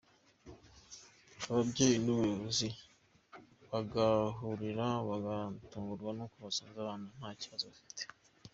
Ababyeyi 1.49 1.97
n’ubuyobozi 1.99 2.67
bagahurura 3.69 4.87
bagatungurwa 5.09 6.09
n’uko 6.15 6.37
basanze 6.45 6.77
abana 6.81 7.05
nta 7.17 7.29
Kibazo 7.41 7.65
bafite. 7.71 8.01